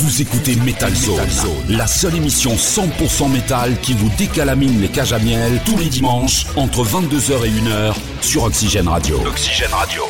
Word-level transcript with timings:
Vous 0.00 0.22
écoutez 0.22 0.54
Metal 0.54 0.94
Zone, 0.94 1.18
la 1.68 1.88
seule 1.88 2.14
émission 2.14 2.54
100% 2.54 3.32
métal 3.32 3.76
qui 3.80 3.94
vous 3.94 4.08
décalamine 4.16 4.80
les 4.80 4.86
cages 4.86 5.12
à 5.12 5.18
miel 5.18 5.60
tous 5.64 5.76
les 5.76 5.86
dimanches 5.86 6.46
entre 6.54 6.84
22h 6.84 7.44
et 7.44 7.50
1h 7.50 7.94
sur 8.20 8.44
Oxygène 8.44 8.86
Radio. 8.86 9.20
Oxygène 9.26 9.72
Radio. 9.72 10.04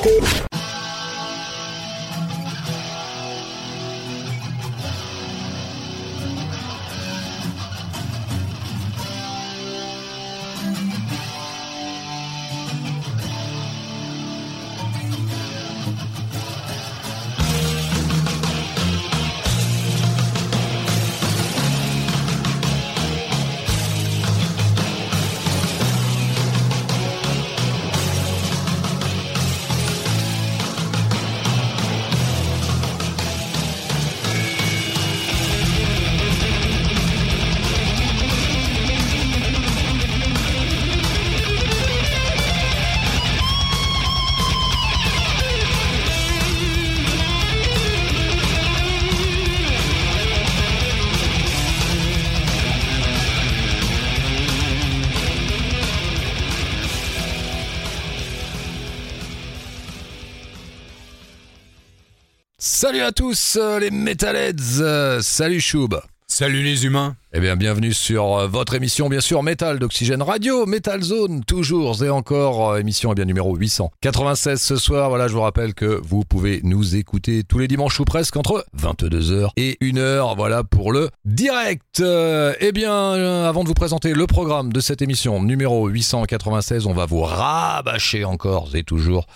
Salut 62.80 63.00
à 63.00 63.10
tous 63.10 63.58
euh, 63.60 63.80
les 63.80 63.90
Metalheads, 63.90 64.80
euh, 64.80 65.20
salut 65.20 65.60
Choub. 65.60 66.00
Salut 66.28 66.62
les 66.62 66.86
humains. 66.86 67.16
Eh 67.34 67.40
bien, 67.40 67.56
bienvenue 67.56 67.92
sur 67.92 68.38
euh, 68.38 68.46
votre 68.46 68.72
émission, 68.72 69.10
bien 69.10 69.20
sûr, 69.20 69.42
Metal 69.42 69.78
d'Oxygène 69.78 70.22
Radio, 70.22 70.64
Metal 70.64 71.02
Zone, 71.02 71.44
toujours 71.44 72.02
et 72.02 72.08
encore, 72.08 72.70
euh, 72.70 72.78
émission 72.78 73.12
eh 73.12 73.16
bien 73.16 73.26
numéro 73.26 73.54
896 73.54 74.58
ce 74.58 74.76
soir. 74.76 75.10
Voilà, 75.10 75.28
je 75.28 75.34
vous 75.34 75.42
rappelle 75.42 75.74
que 75.74 76.00
vous 76.02 76.24
pouvez 76.24 76.60
nous 76.64 76.96
écouter 76.96 77.44
tous 77.44 77.58
les 77.58 77.68
dimanches 77.68 78.00
ou 78.00 78.06
presque 78.06 78.38
entre 78.38 78.64
22h 78.74 79.50
et 79.58 79.76
1h. 79.82 80.36
Voilà 80.38 80.64
pour 80.64 80.90
le 80.90 81.10
direct. 81.26 82.00
Euh, 82.00 82.54
eh 82.60 82.72
bien, 82.72 83.12
avant 83.44 83.62
de 83.62 83.68
vous 83.68 83.74
présenter 83.74 84.14
le 84.14 84.26
programme 84.26 84.72
de 84.72 84.80
cette 84.80 85.02
émission 85.02 85.42
numéro 85.42 85.86
896, 85.86 86.86
on 86.86 86.94
va 86.94 87.04
vous 87.04 87.20
rabâcher 87.20 88.24
encore 88.24 88.70
et 88.74 88.84
toujours, 88.84 89.26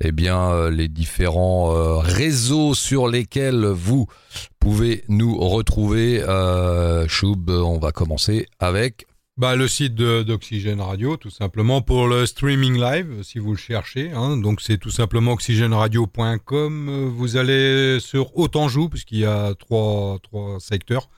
eh 0.00 0.10
bien, 0.10 0.70
les 0.70 0.88
différents 0.88 1.98
réseaux 1.98 2.72
sur 2.72 3.08
lesquels 3.08 3.66
vous 3.66 4.06
pouvez 4.58 5.04
nous 5.08 5.36
retrouver. 5.38 6.22
On 7.48 7.78
va 7.78 7.92
commencer 7.92 8.46
avec 8.58 9.06
Bah, 9.36 9.56
le 9.56 9.66
site 9.66 9.94
d'Oxygène 9.94 10.80
Radio, 10.80 11.16
tout 11.16 11.30
simplement, 11.30 11.82
pour 11.82 12.06
le 12.06 12.26
streaming 12.26 12.78
live, 12.78 13.22
si 13.22 13.38
vous 13.38 13.52
le 13.52 13.56
cherchez. 13.58 14.12
hein. 14.12 14.36
Donc, 14.36 14.60
c'est 14.60 14.78
tout 14.78 14.90
simplement 14.90 15.32
oxygèneradio.com. 15.32 17.08
Vous 17.14 17.36
allez 17.36 17.98
sur 18.00 18.36
Autanjou, 18.36 18.88
puisqu'il 18.88 19.18
y 19.20 19.24
a 19.24 19.54
trois, 19.54 20.18
secteurs 20.60 21.08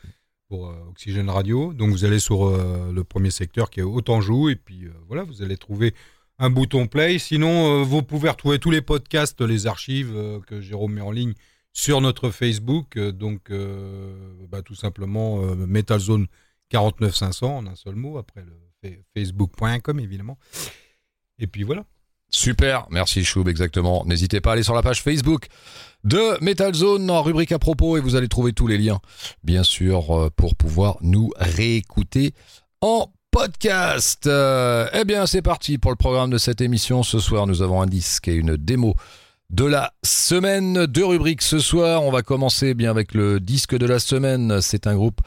pour 0.49 0.69
euh, 0.69 0.75
Oxygène 0.91 1.29
Radio. 1.31 1.73
Donc, 1.73 1.91
vous 1.91 2.05
allez 2.05 2.19
sur 2.21 2.47
euh, 2.47 2.93
le 2.93 3.05
premier 3.05 3.31
secteur 3.31 3.71
qui 3.71 3.81
est 3.81 3.85
Autanjou, 3.85 4.49
et 4.49 4.57
puis 4.57 4.85
euh, 4.85 4.91
voilà, 5.09 5.25
vous 5.25 5.43
allez 5.43 5.57
trouver 5.57 5.95
un 6.39 6.51
bouton 6.51 6.87
play. 6.87 7.19
Sinon, 7.19 7.83
vous 7.85 8.03
pouvez 8.03 8.29
retrouver 8.29 8.59
tous 8.59 8.71
les 8.71 8.81
podcasts, 8.83 9.41
les 9.41 9.67
archives 9.67 10.13
que 10.49 10.61
Jérôme 10.61 10.95
met 10.95 11.01
en 11.01 11.13
ligne 11.13 11.35
sur 11.75 12.01
notre 12.01 12.31
Facebook. 12.31 12.97
Euh, 12.97 13.13
donc, 13.13 13.51
euh, 13.51 14.15
bah, 14.49 14.63
tout 14.63 14.75
simplement, 14.75 15.39
Metal 15.55 16.01
Zone 16.01 16.27
49500 16.71 17.59
en 17.59 17.67
un 17.67 17.75
seul 17.75 17.97
mot, 17.97 18.17
après 18.17 18.43
le 18.43 18.57
fa- 18.83 18.97
facebook.com 19.15 20.01
évidemment. 20.01 20.39
Et 21.39 21.47
puis 21.47 21.63
voilà. 21.65 21.85
Super, 22.31 22.87
merci 22.91 23.23
Choub, 23.25 23.49
exactement. 23.49 24.05
N'hésitez 24.07 24.41
pas 24.41 24.51
à 24.51 24.53
aller 24.55 24.63
sur 24.63 24.75
la 24.75 24.83
page 24.83 25.03
Facebook 25.03 25.47
de 26.05 26.43
Metal 26.43 26.75
Zone 26.75 27.09
en 27.11 27.23
rubrique 27.23 27.53
à 27.53 27.59
propos 27.59 27.97
et 27.97 28.01
vous 28.01 28.17
allez 28.17 28.29
trouver 28.29 28.53
tous 28.53 28.67
les 28.67 28.79
liens, 28.79 29.01
bien 29.45 29.63
sûr, 29.63 30.11
euh, 30.17 30.31
pour 30.35 30.57
pouvoir 30.57 30.97
nous 31.03 31.31
réécouter 31.37 32.33
en 32.81 33.13
podcast. 33.31 34.27
Eh 34.27 35.05
bien, 35.05 35.27
c'est 35.27 35.43
parti 35.43 35.79
pour 35.79 35.91
le 35.91 35.97
programme 35.97 36.31
de 36.31 36.39
cette 36.39 36.61
émission. 36.61 37.03
Ce 37.03 37.19
soir, 37.19 37.47
nous 37.47 37.63
avons 37.63 37.83
un 37.83 37.87
disque 37.87 38.29
et 38.29 38.35
une 38.35 38.57
démo 38.57 38.95
de 39.51 39.65
la 39.65 39.93
semaine. 40.05 40.87
Deux 40.87 41.05
rubriques 41.05 41.43
ce 41.43 41.59
soir. 41.59 42.03
On 42.03 42.11
va 42.11 42.23
commencer 42.23 42.75
bien 42.75 42.91
avec 42.91 43.15
le 43.15 43.41
disque 43.41 43.77
de 43.77 43.87
la 43.87 43.99
semaine. 43.99 44.61
C'est 44.61 44.87
un 44.87 44.95
groupe 44.95 45.21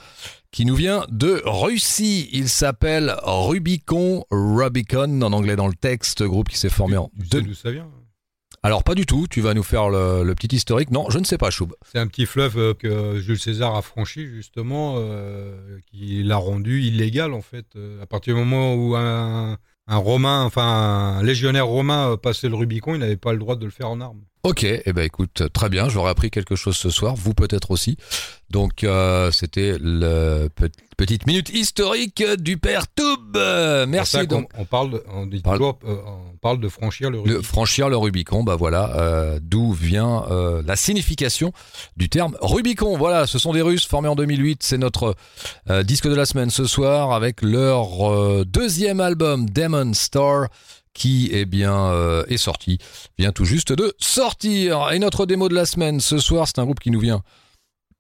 qui 0.52 0.66
nous 0.66 0.76
vient 0.76 1.06
de 1.10 1.42
Russie. 1.46 2.30
Il 2.32 2.50
s'appelle 2.50 3.16
Rubicon, 3.24 4.26
Rubicon 4.32 5.22
en 5.22 5.34
anglais 5.34 5.56
dans 5.56 5.68
le 5.68 5.76
texte, 5.76 6.24
groupe 6.24 6.50
qui 6.50 6.58
s'est 6.58 6.70
formé 6.70 6.98
en 6.98 7.10
Tu 7.20 7.24
sais 7.24 7.28
deux. 7.30 7.42
d'où 7.42 7.54
ça 7.54 7.72
vient? 7.72 7.88
Alors 8.64 8.84
pas 8.84 8.96
du 8.96 9.06
tout, 9.06 9.28
tu 9.30 9.40
vas 9.40 9.54
nous 9.54 9.64
faire 9.64 9.88
le, 9.90 10.24
le 10.24 10.36
petit 10.36 10.54
historique. 10.54 10.90
Non, 10.90 11.10
je 11.10 11.20
ne 11.20 11.24
sais 11.24 11.38
pas, 11.38 11.52
Choub. 11.52 11.74
C'est 11.90 12.00
un 12.00 12.08
petit 12.08 12.26
fleuve 12.26 12.58
euh, 12.58 12.74
que 12.74 13.20
Jules 13.20 13.40
César 13.40 13.76
a 13.76 13.82
franchi 13.82 14.26
justement, 14.26 14.96
euh, 14.98 15.78
qui 15.92 16.24
l'a 16.24 16.38
rendu 16.38 16.82
illégal 16.82 17.34
en 17.34 17.42
fait. 17.42 17.68
Euh, 17.76 18.02
à 18.02 18.08
partir 18.08 18.34
du 18.34 18.40
moment 18.42 18.74
où 18.74 18.96
un, 18.96 19.58
un 19.88 19.98
Romain, 19.98 20.44
enfin 20.44 20.64
un 21.20 21.24
légionnaire 21.24 21.68
romain 21.68 22.12
euh, 22.12 22.18
passait 22.18 22.50
le 22.50 22.56
Rubicon, 22.56 22.94
il 22.96 23.00
n'avait 23.00 23.18
pas 23.18 23.34
le 23.34 23.40
droit 23.40 23.56
de 23.56 23.66
le 23.66 23.72
faire 23.72 23.90
en 23.90 24.02
armes. 24.02 24.22
Ok, 24.44 24.64
eh 24.64 24.94
ben 24.94 25.04
écoute, 25.04 25.44
très 25.52 25.68
bien, 25.68 25.90
j'aurais 25.90 26.12
appris 26.12 26.30
quelque 26.30 26.56
chose 26.56 26.78
ce 26.78 26.90
soir, 26.90 27.16
vous 27.16 27.34
peut-être 27.34 27.72
aussi. 27.72 27.98
Donc 28.50 28.86
euh, 28.86 29.30
c'était 29.32 29.76
la 29.82 30.48
petite 30.96 31.28
minute 31.28 31.50
historique 31.50 32.24
du 32.40 32.56
père 32.58 32.88
Toub. 32.88 33.36
Merci 33.90 34.26
donc. 34.26 34.50
qu'on- 34.54 34.62
on 34.62 34.66
parle, 34.66 34.92
de- 34.92 35.04
on 35.14 35.26
dit 35.26 35.42
Parle- 35.42 35.58
toujours, 35.58 35.80
euh, 35.86 35.98
on 36.34 36.38
parle 36.38 36.62
de 36.62 36.70
franchir 36.70 37.10
le 37.10 37.18
Le, 37.18 37.22
Rubicon. 37.24 37.44
franchir 37.44 37.90
le 37.90 37.98
Rubicon, 37.98 38.44
bah 38.44 38.56
voilà, 38.56 38.96
euh, 38.96 39.40
d'où 39.42 39.74
vient 39.74 40.24
la 40.66 40.76
signification 40.78 41.52
du 41.98 42.08
terme 42.08 42.38
Rubicon. 42.40 42.96
Voilà, 42.98 43.28
ce 43.28 43.40
sont 43.40 43.52
des 43.52 43.62
Russes 43.62 43.86
formés 43.86 44.08
en 44.08 44.16
2008. 44.16 44.64
C'est 44.64 44.78
notre 44.78 45.16
disque 45.84 46.08
de 46.08 46.16
la 46.16 46.26
semaine 46.26 46.52
ce 46.52 46.66
soir 46.66 47.12
avec 47.12 47.42
leur 47.42 48.46
deuxième 48.46 49.02
album 49.02 49.50
Demon 49.50 49.94
Star 49.94 50.48
qui 50.98 51.30
eh 51.32 51.46
bien 51.46 51.92
euh, 51.92 52.26
est 52.28 52.38
sorti, 52.38 52.80
vient 53.18 53.32
tout 53.32 53.46
juste 53.46 53.72
de 53.72 53.94
sortir. 54.00 54.92
Et 54.92 55.00
notre 55.00 55.26
démo 55.26 55.48
de 55.48 55.54
la 55.54 55.66
semaine 55.66 56.02
ce 56.02 56.18
soir, 56.18 56.48
c'est 56.48 56.60
un 56.60 56.66
groupe 56.66 56.80
qui 56.80 56.92
nous 56.92 57.00
vient 57.00 57.22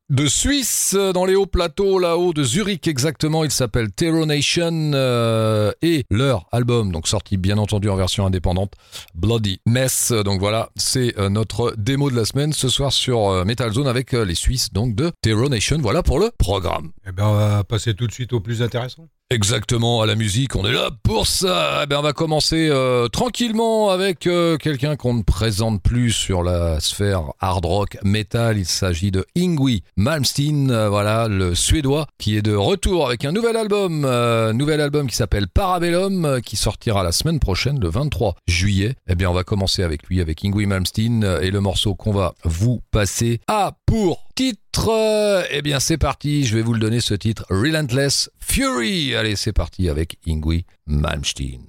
de 0.10 0.26
Suisse, 0.26 0.96
euh, 0.98 1.12
dans 1.12 1.26
les 1.26 1.36
hauts 1.36 1.46
plateaux, 1.46 2.00
là-haut 2.00 2.34
de 2.34 2.42
Zurich 2.42 2.88
exactement. 2.88 3.44
Il 3.44 3.52
s'appelle 3.52 3.92
Terror 3.92 4.26
Nation 4.26 4.94
euh, 4.94 5.72
et 5.82 6.06
leur 6.10 6.48
album, 6.52 6.92
donc 6.92 7.08
sorti 7.08 7.38
bien 7.38 7.58
entendu 7.58 7.90
en 7.90 7.98
version 7.98 8.26
indépendante, 8.26 8.74
Bloody 9.14 9.60
Mess. 9.68 10.12
Donc 10.12 10.40
voilà, 10.40 10.70
c'est 10.76 11.14
notre 11.30 11.76
démo 11.78 12.10
de 12.10 12.16
la 12.16 12.26
semaine 12.26 12.54
ce 12.54 12.70
soir 12.70 12.94
sur 12.94 13.46
Metal 13.46 13.72
Zone 13.72 13.88
avec 13.88 14.14
les 14.14 14.36
Suisses 14.36 14.72
donc 14.72 14.96
de 14.96 15.12
Terror 15.22 15.50
Nation. 15.50 15.78
Voilà 15.80 16.04
pour 16.04 16.20
le 16.20 16.32
programme. 16.38 16.94
Eh 17.06 17.12
ben, 17.12 17.28
on 17.28 17.36
va 17.36 17.64
passer 17.64 17.94
tout 17.94 18.08
de 18.08 18.14
suite 18.14 18.34
au 18.34 18.40
plus 18.40 18.62
intéressant. 18.62 19.08
Exactement, 19.30 20.02
à 20.02 20.06
la 20.06 20.16
musique, 20.16 20.56
on 20.56 20.66
est 20.66 20.72
là 20.72 20.90
pour 21.04 21.28
ça. 21.28 21.82
Eh 21.84 21.86
ben, 21.86 21.98
on 22.00 22.02
va 22.02 22.14
commencer 22.14 22.70
euh, 22.72 23.10
tranquillement 23.10 23.90
avec 23.90 24.26
euh, 24.26 24.56
quelqu'un 24.56 24.96
qu'on 24.96 25.16
ne 25.16 25.22
présente 25.22 25.82
plus 25.82 26.14
sur 26.14 26.44
la 26.44 26.80
sphère 26.80 27.34
hard 27.42 27.66
rock 27.66 27.98
metal. 28.06 28.58
Il 28.58 28.66
s'agit 28.66 29.12
de 29.12 29.26
Ingui 29.36 29.84
Malmsteen, 29.98 30.72
euh, 30.72 30.88
voilà, 30.88 31.28
le 31.28 31.56
suédois, 31.56 32.08
qui 32.18 32.38
est 32.38 32.42
de 32.42 32.56
retour 32.56 33.06
avec 33.06 33.26
un 33.26 33.34
nouvel 33.34 33.58
album, 33.58 34.06
euh, 34.06 34.54
nouvel 34.54 34.80
album 34.80 35.08
qui 35.08 35.18
s'appelle 35.18 35.50
Parabellum, 35.50 36.24
euh, 36.24 36.40
qui 36.40 36.56
sortira 36.56 37.04
la 37.04 37.12
semaine 37.12 37.42
prochaine, 37.42 37.82
le 37.82 37.90
23 37.90 38.36
juillet. 38.48 38.96
Eh 39.10 39.16
bien, 39.16 39.30
on 39.30 39.34
va 39.34 39.44
commencer 39.44 39.84
avec 39.84 40.08
lui, 40.08 40.22
avec 40.22 40.46
Ingui 40.46 40.68
Malmsteen, 40.68 41.40
et 41.42 41.52
le 41.52 41.60
morceau 41.60 41.96
qu'on 41.96 42.14
va 42.14 42.34
vous 42.46 42.80
passer 42.92 43.42
a 43.50 43.74
pour 43.86 44.27
titre, 44.38 44.90
euh, 44.90 45.44
eh 45.50 45.64
bien, 45.64 45.80
c'est 45.80 45.98
parti. 45.98 46.46
Je 46.46 46.56
vais 46.56 46.62
vous 46.62 46.74
le 46.74 46.80
donner 46.80 47.02
ce 47.02 47.16
titre, 47.16 47.44
Relentless 47.50 48.30
Fury. 48.40 49.16
Allez, 49.16 49.36
c'est 49.36 49.52
parti 49.52 49.90
avec 49.90 50.20
Ingui 50.28 50.68
Malmsteen. 50.86 51.62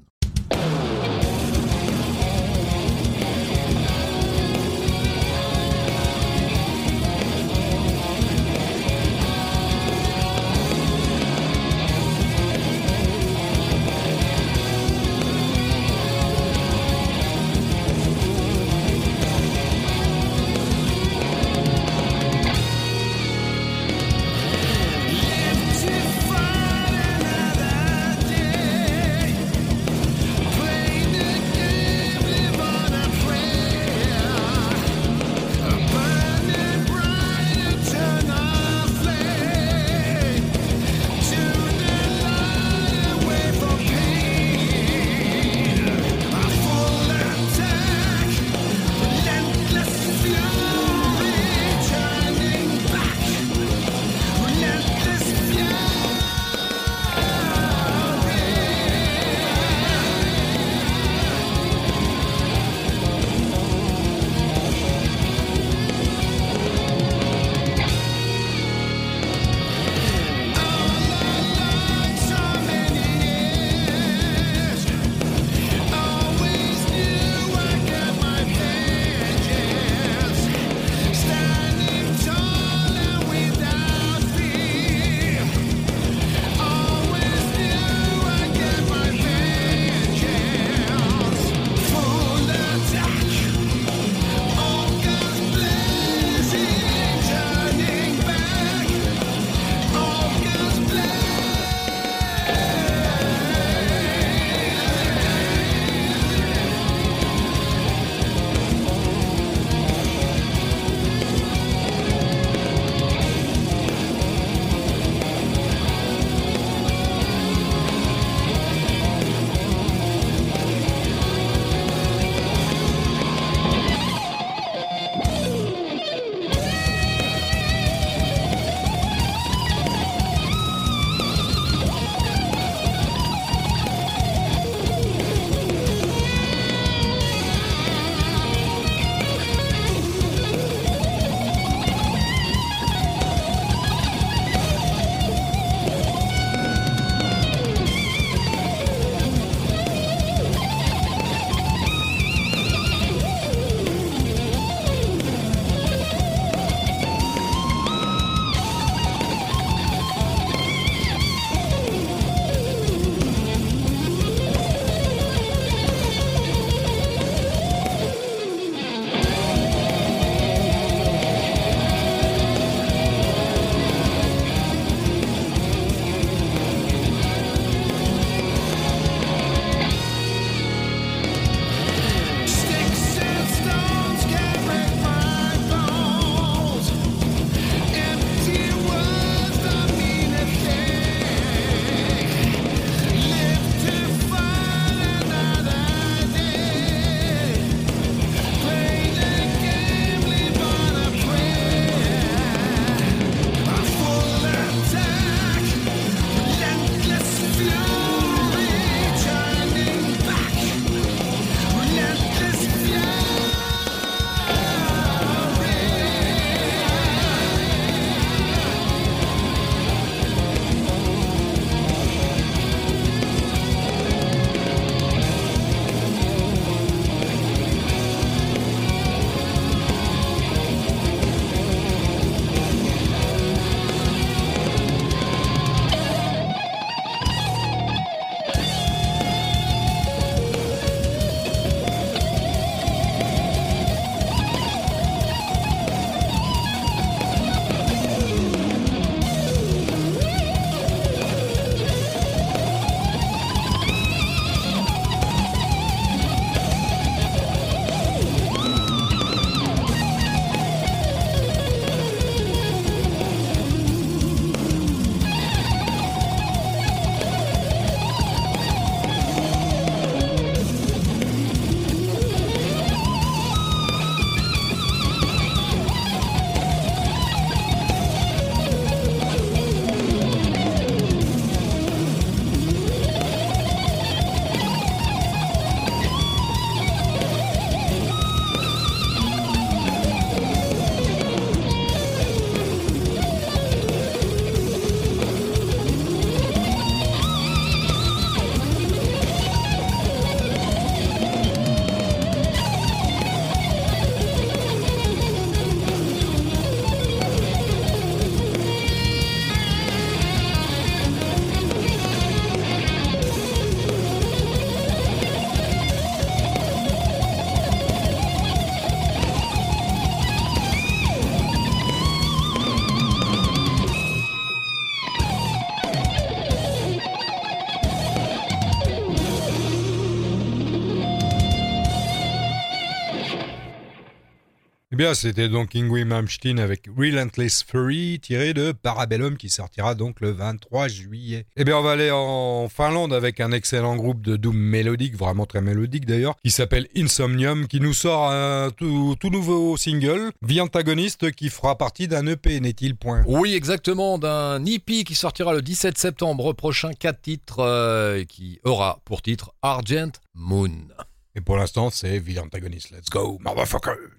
Bien, 334.98 335.14
c'était 335.14 335.48
donc 335.48 335.76
Ingrid 335.76 336.08
Malmsteen 336.08 336.58
avec 336.58 336.88
Relentless 336.96 337.62
Fury, 337.62 338.18
tiré 338.20 338.52
de 338.52 338.72
Parabellum, 338.72 339.36
qui 339.36 339.48
sortira 339.48 339.94
donc 339.94 340.20
le 340.20 340.32
23 340.32 340.88
juillet. 340.88 341.46
Eh 341.56 341.62
bien, 341.62 341.78
on 341.78 341.82
va 341.82 341.92
aller 341.92 342.10
en 342.10 342.68
Finlande 342.68 343.12
avec 343.12 343.38
un 343.38 343.52
excellent 343.52 343.94
groupe 343.94 344.22
de 344.22 344.34
doom 344.34 344.56
mélodique, 344.56 345.16
vraiment 345.16 345.46
très 345.46 345.60
mélodique 345.60 346.04
d'ailleurs, 346.04 346.34
qui 346.42 346.50
s'appelle 346.50 346.88
Insomnium, 346.96 347.68
qui 347.68 347.80
nous 347.80 347.92
sort 347.92 348.32
un 348.32 348.70
tout, 348.76 349.16
nouveau 349.30 349.76
single, 349.76 350.32
The 350.44 350.58
Antagonist, 350.58 351.30
qui 351.30 351.48
fera 351.48 351.78
partie 351.78 352.08
d'un 352.08 352.26
EP, 352.26 352.58
n'est-il 352.58 352.96
point? 352.96 353.22
Oui, 353.28 353.54
exactement, 353.54 354.18
d'un 354.18 354.64
EP 354.66 355.04
qui 355.04 355.14
sortira 355.14 355.52
le 355.52 355.62
17 355.62 355.96
septembre 355.96 356.52
prochain, 356.54 356.90
quatre 356.92 357.22
titres, 357.22 357.60
euh, 357.60 358.24
qui 358.24 358.58
aura 358.64 358.98
pour 359.04 359.22
titre 359.22 359.54
Argent 359.62 360.10
Moon. 360.34 360.88
Et 361.36 361.40
pour 361.40 361.56
l'instant, 361.56 361.90
c'est 361.90 362.20
The 362.20 362.38
Antagonist. 362.38 362.90
Let's 362.90 363.08
go, 363.10 363.38
motherfuckers 363.40 364.17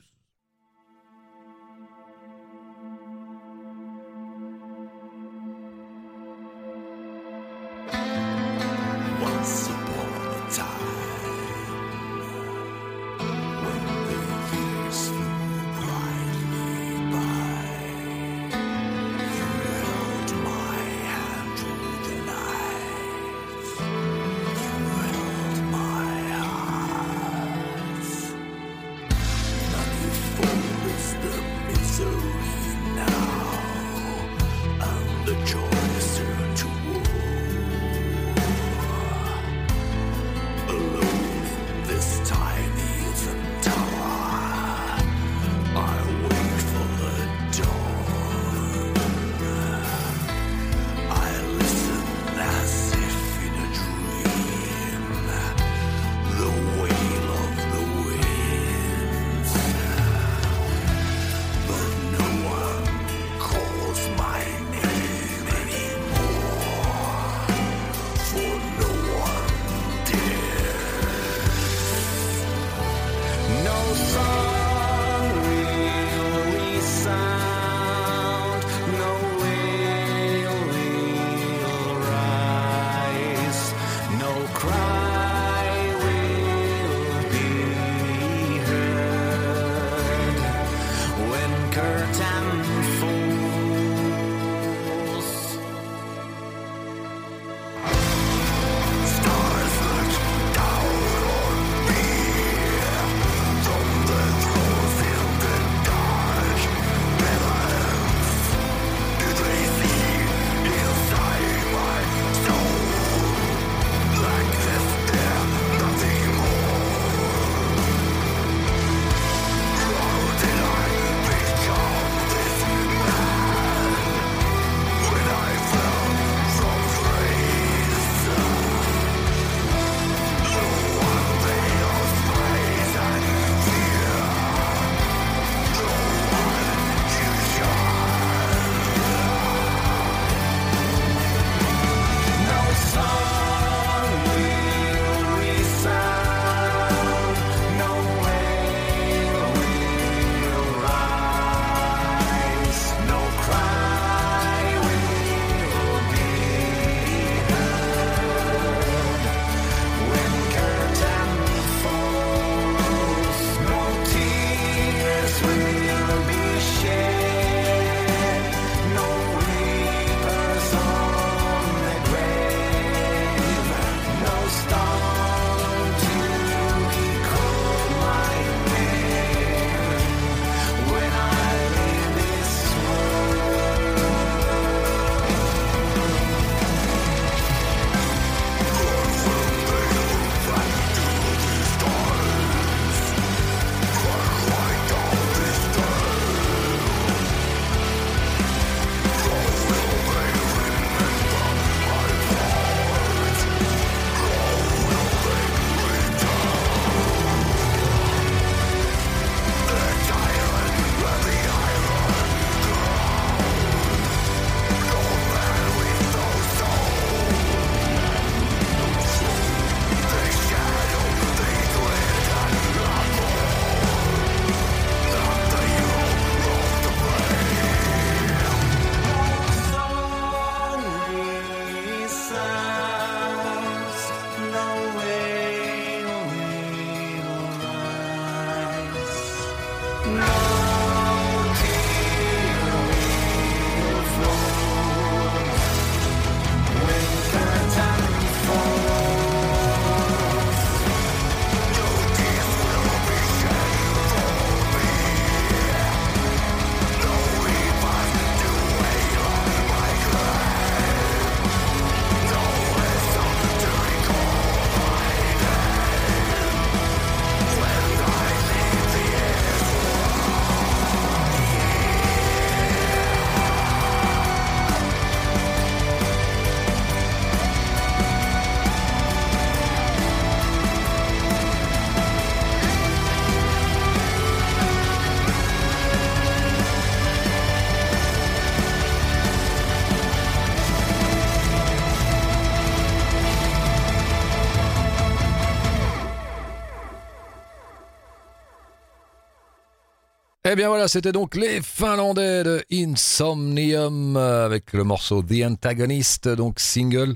Eh 300.52 300.56
bien 300.56 300.68
voilà, 300.68 300.88
c'était 300.88 301.12
donc 301.12 301.36
les 301.36 301.62
Finlandais 301.62 302.42
de 302.44 302.66
Insomnium 302.72 304.18
avec 304.18 304.74
le 304.74 304.84
morceau 304.84 305.22
The 305.22 305.44
Antagonist, 305.46 306.28
donc 306.28 306.60
single. 306.60 307.14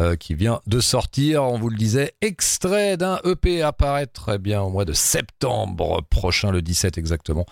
Euh, 0.00 0.16
qui 0.16 0.34
vient 0.34 0.60
de 0.66 0.80
sortir, 0.80 1.44
on 1.44 1.58
vous 1.58 1.70
le 1.70 1.76
disait, 1.76 2.14
extrait 2.20 2.96
d'un 2.96 3.20
EP 3.24 3.62
apparaître 3.62 4.32
eh 4.34 4.38
bien, 4.38 4.62
au 4.62 4.68
mois 4.68 4.84
de 4.84 4.92
septembre 4.92 6.02
prochain, 6.10 6.50
le 6.50 6.60
17 6.60 6.98
exactement. 6.98 7.46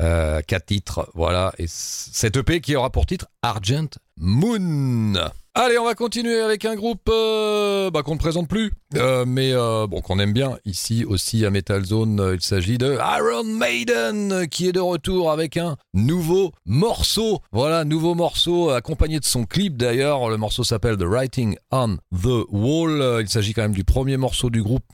Euh, 0.00 0.42
quatre 0.42 0.66
titres, 0.66 1.10
voilà. 1.14 1.52
Et 1.56 1.64
cet 1.66 2.36
EP 2.36 2.60
qui 2.60 2.76
aura 2.76 2.90
pour 2.90 3.06
titre 3.06 3.28
Argent 3.42 3.88
Moon. 4.18 5.14
Allez, 5.62 5.76
on 5.76 5.84
va 5.84 5.94
continuer 5.94 6.40
avec 6.40 6.64
un 6.64 6.74
groupe 6.74 7.06
euh, 7.10 7.90
bah, 7.90 8.02
qu'on 8.02 8.14
ne 8.14 8.18
présente 8.18 8.48
plus, 8.48 8.72
euh, 8.96 9.26
mais 9.26 9.52
euh, 9.52 9.86
bon 9.86 10.00
qu'on 10.00 10.18
aime 10.18 10.32
bien 10.32 10.56
ici 10.64 11.04
aussi 11.04 11.44
à 11.44 11.50
Metal 11.50 11.84
Zone. 11.84 12.30
il 12.32 12.40
s'agit 12.40 12.78
de 12.78 12.96
Iron 13.18 13.44
Maiden 13.44 14.48
qui 14.48 14.68
est 14.68 14.72
de 14.72 14.80
retour 14.80 15.30
avec 15.30 15.58
un 15.58 15.76
nouveau 15.92 16.52
morceau. 16.64 17.40
Voilà, 17.52 17.84
nouveau 17.84 18.14
morceau 18.14 18.70
accompagné 18.70 19.20
de 19.20 19.26
son 19.26 19.44
clip 19.44 19.76
d'ailleurs. 19.76 20.30
Le 20.30 20.38
morceau 20.38 20.64
s'appelle 20.64 20.96
The 20.96 21.02
Writing 21.02 21.56
on 21.70 21.98
the 22.10 22.46
Wall. 22.48 23.20
Il 23.20 23.28
s'agit 23.28 23.52
quand 23.52 23.60
même 23.60 23.74
du 23.74 23.84
premier 23.84 24.16
morceau 24.16 24.48
du 24.48 24.62
groupe 24.62 24.84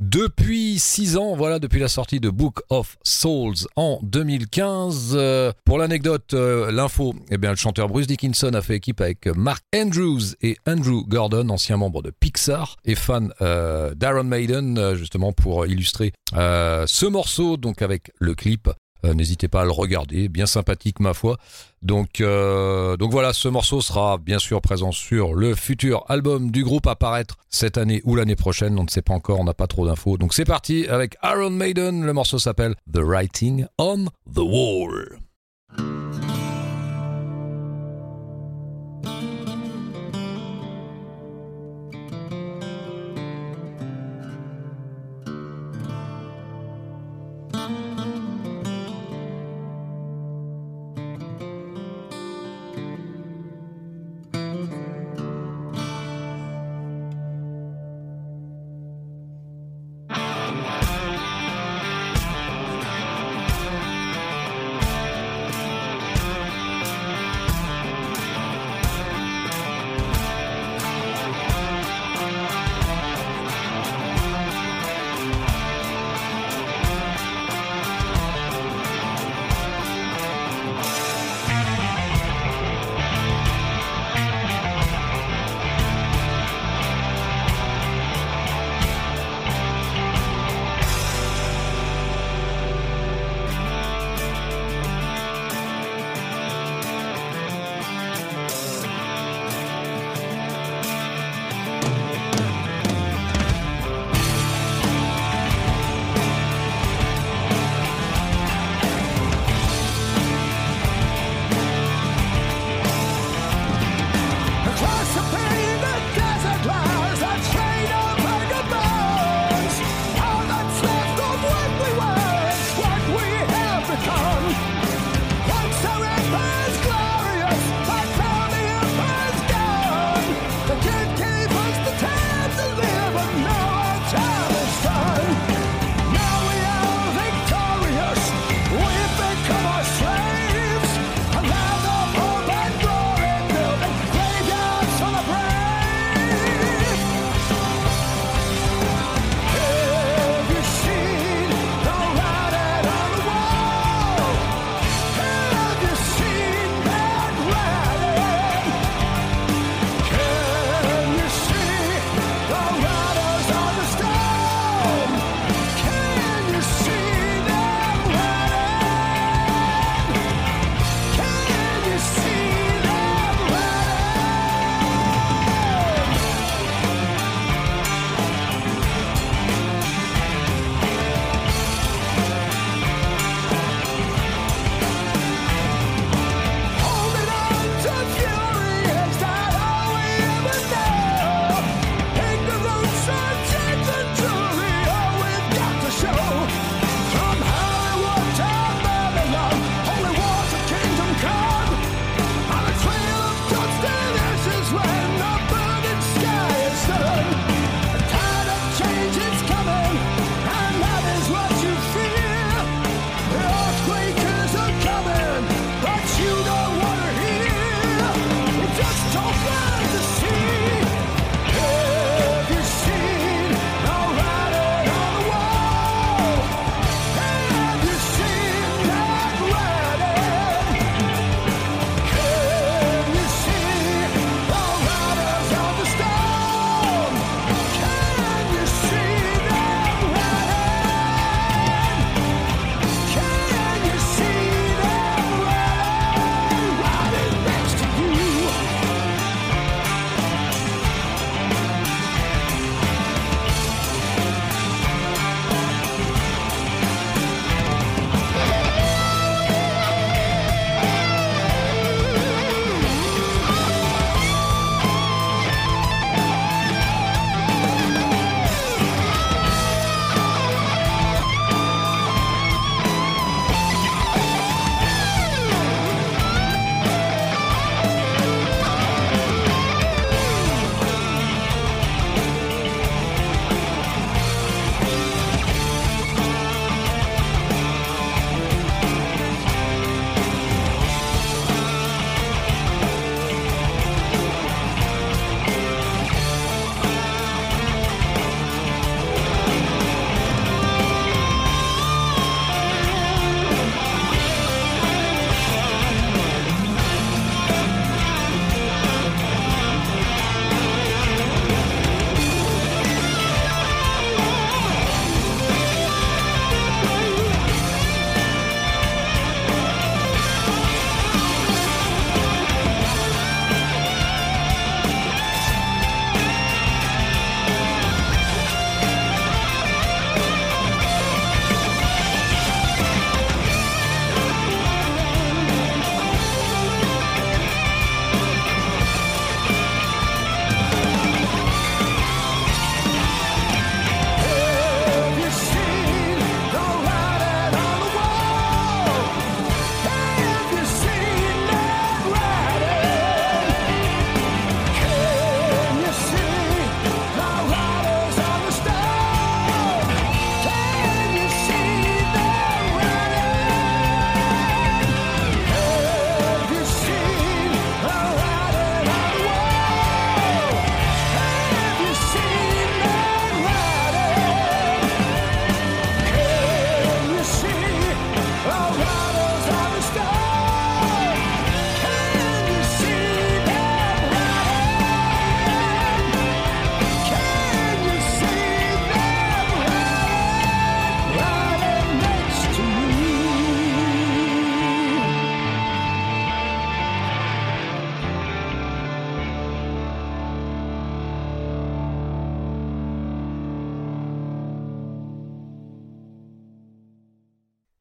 depuis 0.00 0.78
6 0.78 1.16
ans, 1.16 1.36
voilà, 1.36 1.58
depuis 1.58 1.80
la 1.80 1.88
sortie 1.88 2.20
de 2.20 2.30
Book 2.30 2.60
of 2.68 2.96
Souls 3.04 3.66
en 3.76 3.98
2015. 4.02 5.12
Euh, 5.14 5.52
pour 5.64 5.78
l'anecdote, 5.78 6.34
euh, 6.34 6.72
l'info, 6.72 7.14
eh 7.30 7.38
bien, 7.38 7.50
le 7.50 7.56
chanteur 7.56 7.88
Bruce 7.88 8.06
Dickinson 8.06 8.52
a 8.54 8.62
fait 8.62 8.76
équipe 8.76 9.00
avec 9.00 9.26
Mark 9.26 9.62
Andrews 9.74 10.34
et 10.42 10.56
Andrew 10.66 11.04
Gordon, 11.06 11.48
anciens 11.48 11.76
membres 11.76 12.02
de 12.02 12.10
Pixar 12.10 12.76
et 12.84 12.94
fan 12.94 13.32
euh, 13.40 13.94
Maiden, 14.24 14.94
justement 14.94 15.32
pour 15.32 15.66
illustrer 15.66 16.12
ce 16.32 17.06
morceau, 17.06 17.56
donc 17.56 17.82
avec 17.82 18.10
le 18.18 18.34
clip. 18.34 18.68
N'hésitez 19.12 19.48
pas 19.48 19.62
à 19.62 19.64
le 19.64 19.70
regarder, 19.70 20.28
bien 20.28 20.46
sympathique 20.46 21.00
ma 21.00 21.12
foi. 21.12 21.36
Donc, 21.82 22.20
euh, 22.20 22.96
donc 22.96 23.10
voilà, 23.10 23.32
ce 23.32 23.48
morceau 23.48 23.80
sera 23.82 24.16
bien 24.16 24.38
sûr 24.38 24.62
présent 24.62 24.92
sur 24.92 25.34
le 25.34 25.54
futur 25.54 26.04
album 26.08 26.50
du 26.50 26.64
groupe 26.64 26.86
à 26.86 26.96
paraître 26.96 27.36
cette 27.50 27.76
année 27.76 28.00
ou 28.04 28.16
l'année 28.16 28.36
prochaine. 28.36 28.78
On 28.78 28.84
ne 28.84 28.88
sait 28.88 29.02
pas 29.02 29.14
encore, 29.14 29.40
on 29.40 29.44
n'a 29.44 29.54
pas 29.54 29.66
trop 29.66 29.86
d'infos. 29.86 30.16
Donc 30.16 30.32
c'est 30.32 30.44
parti 30.44 30.86
avec 30.88 31.16
Iron 31.22 31.50
Maiden. 31.50 32.04
Le 32.04 32.12
morceau 32.12 32.38
s'appelle 32.38 32.74
The 32.90 32.98
Writing 32.98 33.66
on 33.78 34.06
the 34.32 34.38
Wall. 34.38 35.18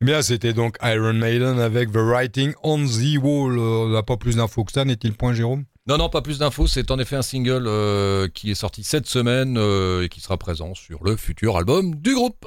Bien, 0.03 0.21
c'était 0.21 0.53
donc 0.53 0.77
Iron 0.83 1.13
Maiden 1.13 1.59
avec 1.59 1.91
The 1.91 1.97
Writing 1.97 2.53
on 2.63 2.83
the 2.85 3.17
Wall. 3.21 3.59
On 3.59 3.89
n'a 3.89 4.03
pas 4.03 4.17
plus 4.17 4.35
d'infos 4.35 4.63
que 4.63 4.71
ça, 4.71 4.85
n'est-il 4.85 5.13
point, 5.13 5.33
Jérôme? 5.33 5.65
Non, 5.87 5.97
non, 5.97 6.09
pas 6.09 6.21
plus 6.21 6.39
d'infos. 6.39 6.67
C'est 6.67 6.91
en 6.91 6.99
effet 6.99 7.15
un 7.15 7.21
single 7.21 7.65
euh, 7.67 8.27
qui 8.33 8.51
est 8.51 8.55
sorti 8.55 8.83
cette 8.83 9.05
semaine 9.05 9.57
euh, 9.57 10.03
et 10.03 10.09
qui 10.09 10.19
sera 10.21 10.37
présent 10.37 10.73
sur 10.73 11.03
le 11.03 11.15
futur 11.15 11.57
album 11.57 11.95
du 11.95 12.15
groupe. 12.15 12.45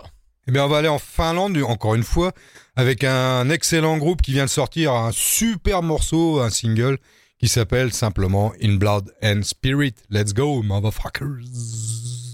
Eh 0.48 0.52
bien, 0.52 0.64
on 0.64 0.68
va 0.68 0.78
aller 0.78 0.88
en 0.88 0.98
Finlande, 0.98 1.56
encore 1.66 1.94
une 1.94 2.04
fois, 2.04 2.32
avec 2.76 3.04
un 3.04 3.50
excellent 3.50 3.96
groupe 3.96 4.22
qui 4.22 4.32
vient 4.32 4.44
de 4.44 4.50
sortir 4.50 4.92
un 4.92 5.10
super 5.12 5.82
morceau, 5.82 6.40
un 6.40 6.50
single, 6.50 6.98
qui 7.38 7.48
s'appelle 7.48 7.92
simplement 7.92 8.52
In 8.62 8.74
Blood 8.74 9.12
and 9.22 9.42
Spirit. 9.42 9.94
Let's 10.10 10.32
go, 10.32 10.62
motherfuckers! 10.62 12.25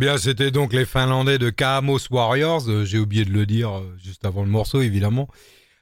Bien, 0.00 0.18
c'était 0.18 0.50
donc 0.50 0.72
les 0.72 0.86
Finlandais 0.86 1.38
de 1.38 1.50
Kaamos 1.50 1.98
Warriors. 2.10 2.68
Euh, 2.68 2.86
j'ai 2.86 2.98
oublié 2.98 3.26
de 3.26 3.30
le 3.30 3.44
dire 3.44 3.70
euh, 3.70 3.94
juste 4.02 4.24
avant 4.24 4.42
le 4.42 4.48
morceau, 4.48 4.80
évidemment. 4.80 5.28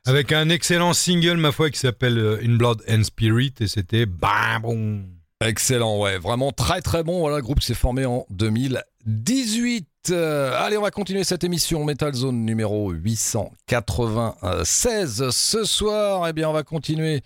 Avec 0.07 0.33
un 0.33 0.49
excellent 0.49 0.93
single, 0.93 1.37
ma 1.37 1.53
foi, 1.53 1.71
qui 1.71 1.79
s'appelle 1.79 2.19
euh, 2.19 2.43
In 2.45 2.57
Blood 2.57 2.83
and 2.91 3.05
Spirit. 3.05 3.55
Et 3.61 3.69
c'était 3.69 4.07
bam 4.07 4.63
bon. 4.63 5.05
Excellent, 5.41 6.01
ouais. 6.01 6.19
Vraiment 6.19 6.51
très 6.51 6.83
très 6.83 7.05
bon. 7.05 7.21
Voilà, 7.21 7.37
le 7.37 7.43
groupe 7.43 7.63
s'est 7.63 7.75
formé 7.75 8.07
en 8.07 8.27
2018. 8.31 10.11
allez, 10.11 10.77
on 10.77 10.83
va 10.83 10.91
continuer 10.91 11.23
cette 11.23 11.45
émission 11.45 11.85
Metal 11.85 12.13
Zone 12.13 12.45
numéro 12.45 12.91
896. 12.91 15.31
Ce 15.31 15.65
soir, 15.65 16.27
eh 16.27 16.33
bien, 16.33 16.49
on 16.49 16.53
va 16.53 16.65
continuer 16.65 17.23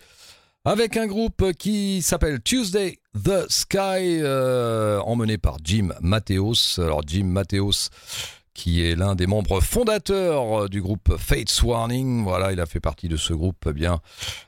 avec 0.67 0.99
un 0.99 1.07
groupe 1.07 1.55
qui 1.55 2.03
s'appelle 2.03 2.43
Tuesday 2.43 2.99
The 3.15 3.47
Sky, 3.51 4.21
euh, 4.23 4.99
emmené 5.01 5.37
par 5.37 5.59
Jim 5.63 5.91
Mateos. 6.01 6.79
Alors 6.79 7.03
Jim 7.07 7.25
Mateos, 7.25 7.91
qui 8.55 8.83
est 8.83 8.97
l'un 8.97 9.15
des 9.15 9.27
membres 9.27 9.61
fondateurs 9.61 10.71
du 10.71 10.81
groupe 10.81 11.17
Fates 11.19 11.63
Warning. 11.63 12.25
Voilà, 12.25 12.53
il 12.53 12.61
a 12.61 12.65
fait 12.65 12.81
partie 12.81 13.09
de 13.09 13.19
ce 13.19 13.35
groupe, 13.35 13.67
eh 13.69 13.73
bien, 13.75 14.01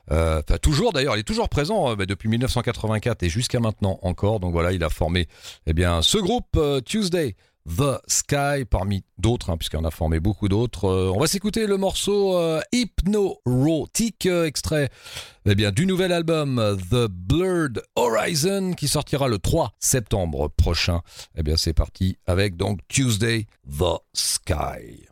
enfin 0.09 0.57
toujours 0.61 0.93
d'ailleurs, 0.93 1.15
il 1.15 1.19
est 1.19 1.23
toujours 1.23 1.47
présent 1.47 1.95
depuis 1.95 2.27
1984 2.27 3.21
et 3.21 3.29
jusqu'à 3.29 3.59
maintenant 3.59 3.99
encore. 4.01 4.39
Donc 4.39 4.51
voilà, 4.51 4.71
il 4.71 4.83
a 4.83 4.89
formé, 4.89 5.27
eh 5.67 5.73
bien, 5.73 6.01
ce 6.01 6.17
groupe 6.17 6.59
Tuesday. 6.85 7.35
The 7.67 7.99
Sky, 8.07 8.65
parmi 8.69 9.03
d'autres, 9.17 9.49
hein, 9.49 9.57
puisqu'on 9.57 9.85
a 9.85 9.91
formé 9.91 10.19
beaucoup 10.19 10.47
d'autres. 10.47 10.85
Euh, 10.85 11.11
on 11.13 11.19
va 11.19 11.27
s'écouter 11.27 11.65
le 11.65 11.77
morceau 11.77 12.37
euh, 12.37 12.61
euh, 12.73 14.45
extrait 14.45 14.89
eh 15.45 15.55
bien, 15.55 15.71
du 15.71 15.85
nouvel 15.85 16.11
album 16.11 16.77
The 16.91 17.07
Blurred 17.09 17.81
Horizon, 17.95 18.73
qui 18.73 18.87
sortira 18.87 19.27
le 19.27 19.39
3 19.39 19.73
septembre 19.79 20.49
prochain. 20.49 21.01
Eh 21.35 21.43
bien, 21.43 21.57
c'est 21.57 21.73
parti 21.73 22.17
avec 22.27 22.55
donc 22.55 22.79
Tuesday, 22.87 23.47
The 23.67 23.99
Sky. 24.13 25.07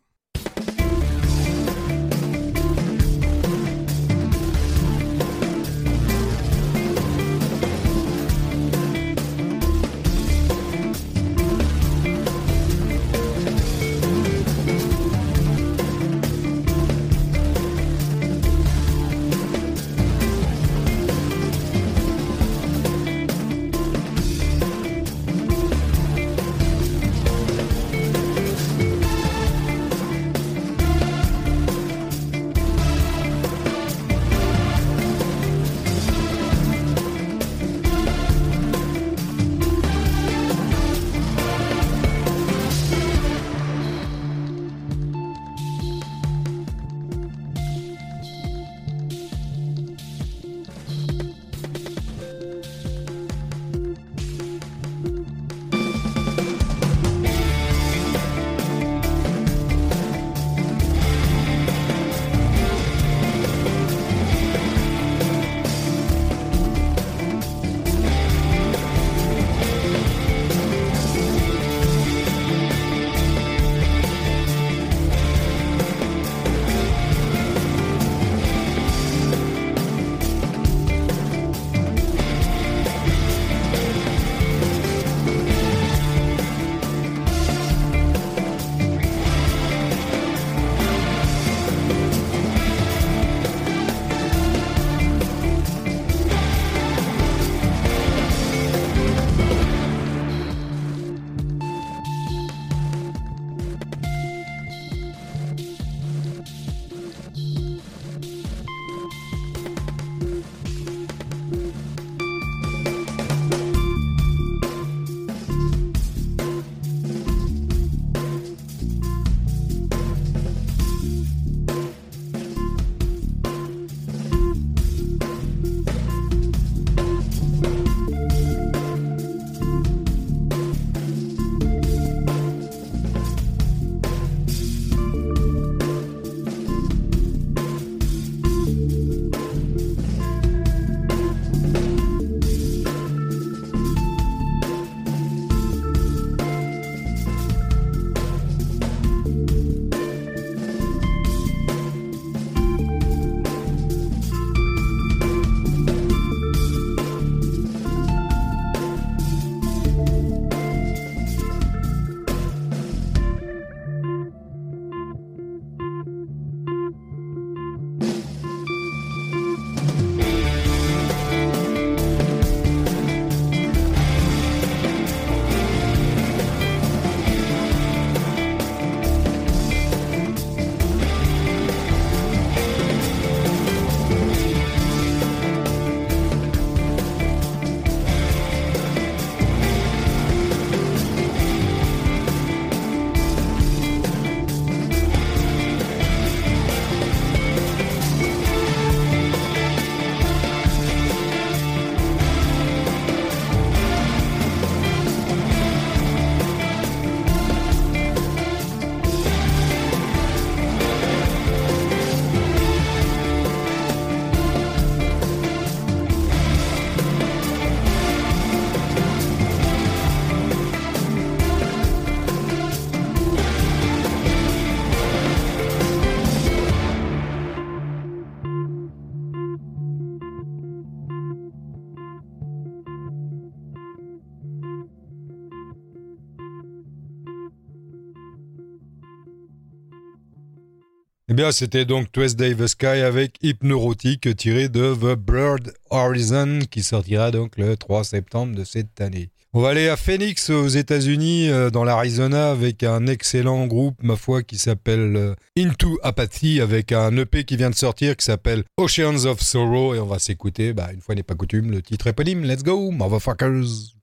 Eh 241.33 241.35
bien, 241.35 241.51
c'était 241.51 241.85
donc 241.85 242.11
Tuesday 242.11 242.53
the 242.53 242.67
Sky 242.67 242.85
avec 242.85 243.39
Hypneurotique 243.41 244.35
tiré 244.35 244.69
de 244.69 244.93
The 244.93 245.17
Blurred 245.17 245.73
Horizon 245.89 246.59
qui 246.69 246.83
sortira 246.83 247.31
donc 247.31 247.57
le 247.57 247.75
3 247.75 248.03
septembre 248.03 248.55
de 248.55 248.63
cette 248.63 249.01
année. 249.01 249.31
On 249.51 249.59
va 249.59 249.69
aller 249.69 249.89
à 249.89 249.97
Phoenix 249.97 250.51
aux 250.51 250.67
États-Unis, 250.67 251.49
euh, 251.49 251.71
dans 251.71 251.83
l'Arizona, 251.83 252.51
avec 252.51 252.83
un 252.83 253.07
excellent 253.07 253.65
groupe, 253.65 253.95
ma 254.03 254.15
foi, 254.15 254.43
qui 254.43 254.59
s'appelle 254.59 255.15
euh, 255.15 255.33
Into 255.57 255.97
Apathy, 256.03 256.61
avec 256.61 256.91
un 256.91 257.17
EP 257.17 257.45
qui 257.45 257.57
vient 257.57 257.71
de 257.71 257.75
sortir 257.75 258.15
qui 258.15 258.25
s'appelle 258.25 258.63
Oceans 258.77 259.25
of 259.25 259.41
Sorrow, 259.41 259.95
et 259.95 259.99
on 259.99 260.05
va 260.05 260.19
s'écouter, 260.19 260.73
bah, 260.73 260.89
une 260.93 261.01
fois 261.01 261.15
n'est 261.15 261.23
pas 261.23 261.33
coutume, 261.33 261.71
le 261.71 261.81
titre 261.81 262.05
éponyme. 262.05 262.43
Let's 262.43 262.61
go, 262.61 262.91
motherfuckers! 262.91 263.95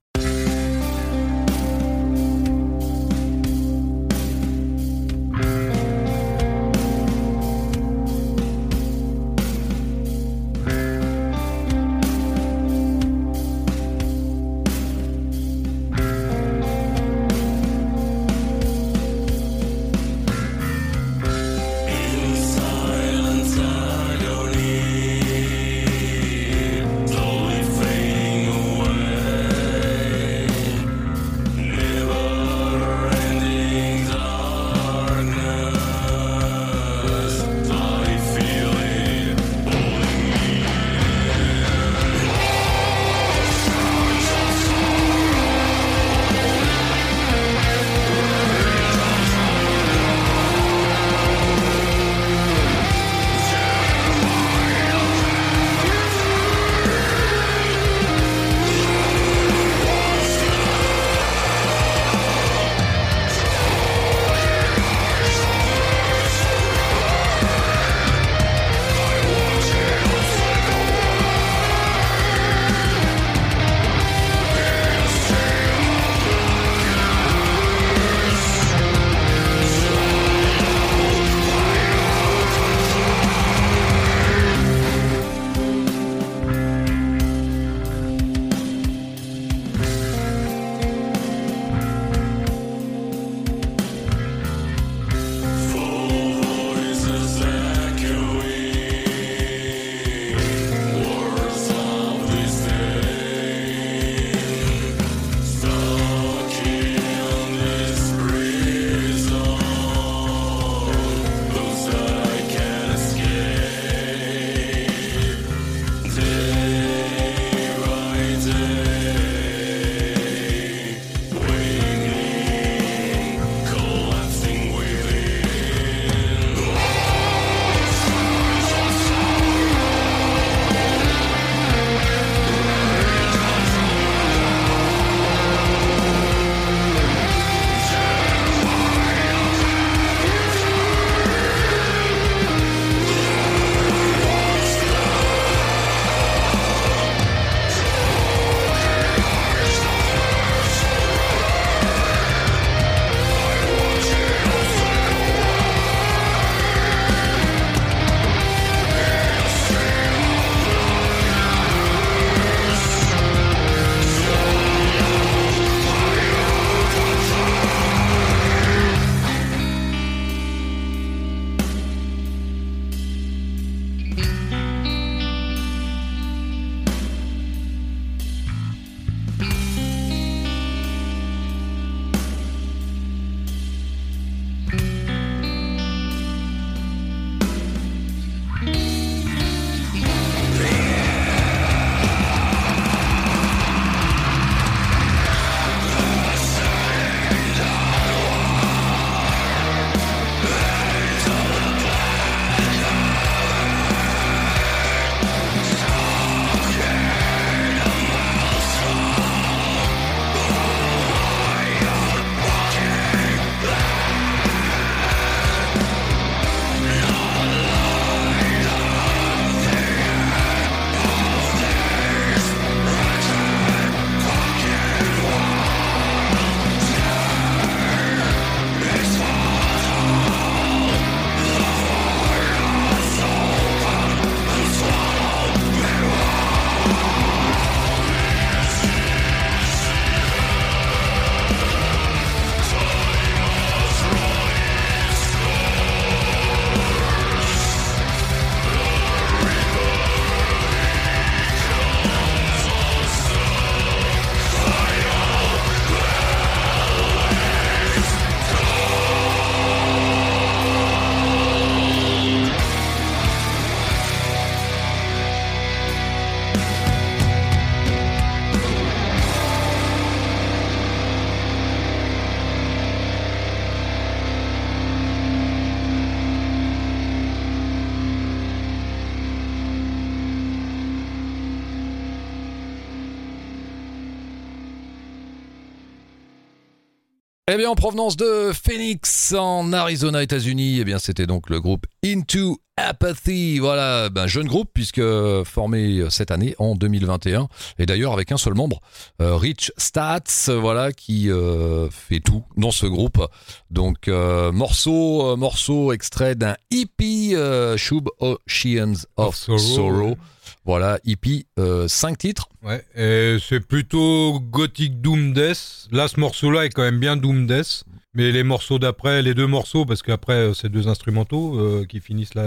Eh 287.53 287.57
bien, 287.57 287.69
en 287.69 287.75
provenance 287.75 288.17
de 288.17 288.53
Phoenix, 288.53 289.33
en 289.33 289.73
Arizona, 289.73 290.23
États-Unis, 290.23 290.79
eh 290.79 290.85
bien, 290.85 291.01
c'était 291.01 291.27
donc 291.27 291.51
le 291.51 291.61
groupe 291.61 291.85
Into 292.05 292.59
Apathy. 292.89 293.59
Voilà, 293.59 294.09
ben, 294.09 294.27
jeune 294.27 294.47
groupe 294.47 294.71
puisque 294.73 295.03
formé 295.45 296.05
cette 296.11 296.31
année 296.31 296.55
en 296.59 296.75
2021 296.75 297.49
et 297.79 297.87
d'ailleurs 297.87 298.13
avec 298.13 298.33
un 298.33 298.37
seul 298.37 298.55
membre, 298.55 298.81
euh, 299.21 299.37
Rich 299.37 299.73
Stats, 299.77 300.53
voilà 300.61 300.93
qui 300.93 301.31
euh, 301.31 301.89
fait 301.91 302.21
tout 302.21 302.45
dans 302.57 302.71
ce 302.71 302.87
groupe. 302.87 303.25
Donc 303.71 304.09
euh, 304.09 304.53
morceau, 304.53 305.37
morceau 305.37 305.93
extrait 305.93 306.35
d'un 306.35 306.57
hippie 306.71 307.35
Shub 307.77 308.09
Oceans 308.19 309.07
of, 309.17 309.35
Sorrow. 309.35 310.17
Voilà, 310.65 310.99
hippie, 311.05 311.47
5 311.87 312.19
titres. 312.19 312.49
Ouais, 312.63 312.85
c'est 312.95 313.61
plutôt 313.61 314.41
gothic 314.41 315.01
doom 315.01 315.33
death. 315.33 315.89
Là, 315.91 316.07
ce 316.07 316.21
morceau-là 316.21 316.67
est 316.67 316.71
quand 316.71 316.83
même 316.83 317.01
bien 317.01 317.17
doom 317.17 317.47
death. 317.47 317.85
Mais 318.13 318.33
les 318.33 318.43
morceaux 318.43 318.81
d'après, 318.81 319.23
les 319.23 319.35
deux 319.35 319.47
morceaux, 319.47 319.85
parce 319.85 320.03
qu'après, 320.03 320.35
euh, 320.35 320.55
c'est 320.55 320.69
deux 320.69 320.89
instrumentaux 320.89 321.57
euh, 321.57 321.87
qui 321.89 322.01
finissent 322.01 322.35
là, 322.35 322.43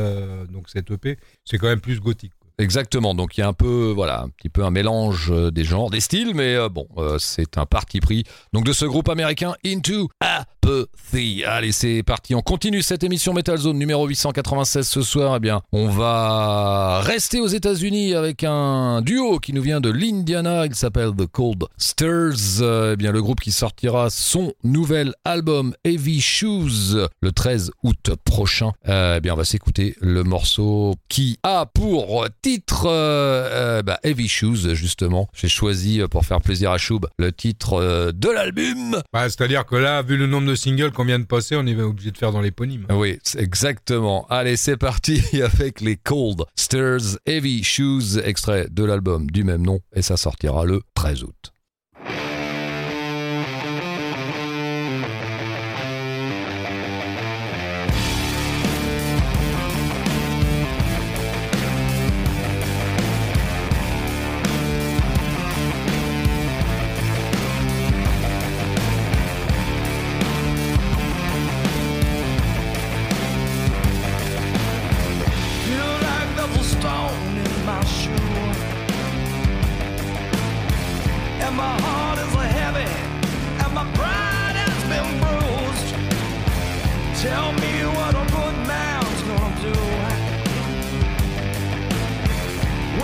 donc 0.49 0.69
cette 0.69 0.91
EP, 0.91 1.17
c'est 1.45 1.57
quand 1.57 1.67
même 1.67 1.81
plus 1.81 1.99
gothique. 1.99 2.33
Exactement. 2.59 3.15
Donc 3.15 3.37
il 3.37 3.41
y 3.41 3.43
a 3.43 3.47
un 3.47 3.53
peu, 3.53 3.91
voilà, 3.95 4.21
un 4.21 4.29
petit 4.29 4.49
peu 4.49 4.63
un 4.63 4.69
mélange 4.69 5.31
euh, 5.31 5.51
des 5.51 5.63
genres, 5.63 5.89
des 5.89 5.99
styles, 5.99 6.33
mais 6.35 6.55
euh, 6.55 6.69
bon, 6.69 6.87
euh, 6.97 7.17
c'est 7.19 7.57
un 7.57 7.65
parti 7.65 7.99
pris. 7.99 8.23
Donc 8.53 8.65
de 8.65 8.73
ce 8.73 8.85
groupe 8.85 9.09
américain 9.09 9.55
Into 9.65 10.09
Apathy. 10.19 11.43
Allez, 11.45 11.71
c'est 11.71 12.03
parti. 12.03 12.35
On 12.35 12.41
continue 12.41 12.81
cette 12.81 13.03
émission 13.03 13.33
Metal 13.33 13.57
Zone 13.57 13.77
numéro 13.77 14.05
896 14.07 14.87
ce 14.87 15.01
soir. 15.01 15.35
Eh 15.37 15.39
bien, 15.39 15.61
on 15.71 15.89
va 15.89 17.01
rester 17.01 17.39
aux 17.39 17.47
États-Unis 17.47 18.13
avec 18.13 18.43
un 18.43 19.01
duo 19.01 19.39
qui 19.39 19.53
nous 19.53 19.61
vient 19.61 19.81
de 19.81 19.89
l'Indiana. 19.89 20.65
Il 20.65 20.75
s'appelle 20.75 21.11
The 21.17 21.25
Cold 21.25 21.65
Stirs. 21.77 22.61
eh 22.61 22.95
bien, 22.95 23.11
le 23.11 23.21
groupe 23.21 23.41
qui 23.41 23.51
sortira 23.51 24.09
son 24.09 24.53
nouvel 24.63 25.13
album 25.25 25.73
Heavy 25.83 26.21
Shoes 26.21 27.07
le 27.21 27.31
13 27.31 27.71
août 27.83 28.11
prochain. 28.23 28.71
eh 28.87 29.19
bien, 29.21 29.33
on 29.33 29.37
va 29.37 29.45
s'écouter 29.45 29.95
le 30.01 30.23
morceau 30.23 30.95
qui 31.09 31.39
a 31.43 31.65
pour 31.65 32.27
titre 32.43 32.87
euh, 32.87 33.79
euh, 33.79 33.81
bah, 33.81 33.99
Heavy 34.03 34.27
Shoes, 34.27 34.75
justement. 34.75 35.29
J'ai 35.33 35.47
choisi 35.47 36.01
euh, 36.01 36.07
pour 36.07 36.25
faire 36.25 36.41
plaisir 36.41 36.71
à 36.71 36.77
Choub 36.77 37.07
le 37.17 37.31
titre 37.31 38.11
de 38.11 38.29
l'album. 38.29 39.01
Bah, 39.13 39.29
C'est-à-dire 39.29 39.65
que 39.65 39.77
là, 39.77 40.01
vu 40.01 40.17
le 40.17 40.27
nombre 40.27 40.47
de 40.47 40.55
singles 40.55 40.91
qu'on 40.91 41.05
vient 41.05 41.19
de 41.19 41.25
passer, 41.25 41.55
on 41.55 41.65
est 41.65 41.81
obligé 41.81 42.11
de 42.11 42.17
faire 42.17 42.33
dans 42.33 42.41
l'éponyme. 42.41 42.85
Oui, 42.91 43.17
exactement. 43.37 44.27
Allez, 44.29 44.57
c'est 44.57 44.77
parti 44.77 45.23
avec 45.41 45.79
les 45.79 45.95
Cold 45.95 46.43
Stairs 46.55 47.17
Heavy 47.25 47.63
Shoes, 47.63 48.19
extrait 48.23 48.67
de 48.69 48.83
l'album 48.83 49.31
du 49.31 49.45
même 49.45 49.65
nom, 49.65 49.79
et 49.95 50.01
ça 50.01 50.17
sortira 50.17 50.65
le 50.65 50.81
13 50.95 51.23
août. 51.23 51.52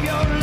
bien 0.00 0.41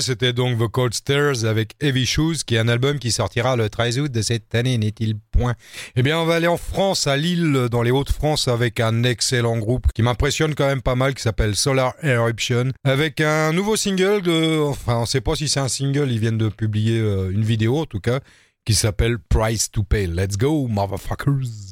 c'était 0.00 0.32
donc 0.32 0.58
The 0.58 0.68
Cold 0.68 0.94
Stairs 0.94 1.44
avec 1.44 1.74
Heavy 1.80 2.06
Shoes, 2.06 2.36
qui 2.46 2.54
est 2.54 2.58
un 2.58 2.68
album 2.68 2.98
qui 2.98 3.12
sortira 3.12 3.56
le 3.56 3.68
13 3.68 3.98
août 4.00 4.12
de 4.12 4.22
cette 4.22 4.54
année, 4.54 4.78
n'est-il 4.78 5.16
point? 5.18 5.54
Eh 5.96 6.02
bien, 6.02 6.18
on 6.18 6.24
va 6.24 6.36
aller 6.36 6.46
en 6.46 6.56
France, 6.56 7.06
à 7.06 7.16
Lille, 7.16 7.68
dans 7.70 7.82
les 7.82 7.90
Hauts-de-France, 7.90 8.48
avec 8.48 8.80
un 8.80 9.02
excellent 9.04 9.58
groupe 9.58 9.86
qui 9.92 10.02
m'impressionne 10.02 10.54
quand 10.54 10.66
même 10.66 10.82
pas 10.82 10.94
mal, 10.94 11.14
qui 11.14 11.22
s'appelle 11.22 11.56
Solar 11.56 11.94
Eruption, 12.02 12.72
avec 12.84 13.20
un 13.20 13.52
nouveau 13.52 13.76
single, 13.76 14.22
de, 14.22 14.60
enfin, 14.60 14.98
on 14.98 15.06
sait 15.06 15.20
pas 15.20 15.34
si 15.34 15.48
c'est 15.48 15.60
un 15.60 15.68
single, 15.68 16.10
ils 16.10 16.18
viennent 16.20 16.38
de 16.38 16.48
publier 16.48 16.98
euh, 16.98 17.30
une 17.30 17.44
vidéo 17.44 17.78
en 17.78 17.86
tout 17.86 18.00
cas, 18.00 18.20
qui 18.64 18.74
s'appelle 18.74 19.18
Price 19.18 19.70
to 19.70 19.82
Pay. 19.82 20.06
Let's 20.06 20.36
go, 20.36 20.66
motherfuckers 20.68 21.67